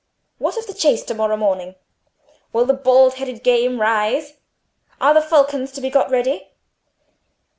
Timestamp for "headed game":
3.13-3.79